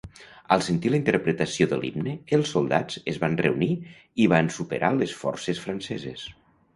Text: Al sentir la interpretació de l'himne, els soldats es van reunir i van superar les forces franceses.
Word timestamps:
Al 0.53 0.61
sentir 0.67 0.91
la 0.93 0.99
interpretació 0.99 1.67
de 1.73 1.77
l'himne, 1.83 2.15
els 2.37 2.53
soldats 2.55 2.97
es 3.13 3.19
van 3.25 3.37
reunir 3.41 3.67
i 4.25 4.27
van 4.33 4.49
superar 4.57 4.91
les 4.95 5.15
forces 5.25 5.63
franceses. 5.67 6.25